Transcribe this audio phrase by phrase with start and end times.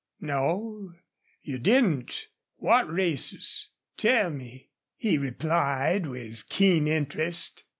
[0.21, 0.93] "No,
[1.43, 2.29] you didn't.
[2.55, 3.69] What races?
[3.97, 7.65] Tell me," he replied, with keen interest.